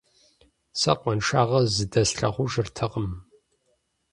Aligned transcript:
Сэ 0.79 0.93
къуаншагъэ 1.01 1.59
зыдэслъагъужыртэкъым. 1.75 3.07